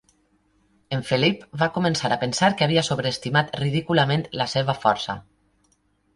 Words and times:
En 0.95 1.03
Felip 1.09 1.43
va 1.63 1.67
començar 1.75 2.11
a 2.15 2.17
pensar 2.23 2.49
que 2.61 2.65
havia 2.67 2.85
sobreestimat 2.89 3.53
ridículament 3.65 4.27
la 4.43 4.49
seva 4.57 4.79
força. 4.87 5.19